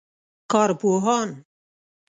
[0.51, 1.29] کارپوهان